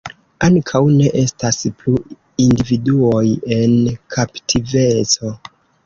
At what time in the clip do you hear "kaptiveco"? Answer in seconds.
4.17-5.37